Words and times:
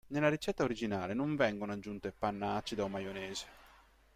Nella 0.07 0.29
ricetta 0.29 0.63
originale 0.63 1.13
non 1.13 1.35
vengono 1.35 1.73
aggiunte 1.73 2.11
panna 2.11 2.55
acida 2.55 2.83
o 2.83 2.87
maionese. 2.87 3.45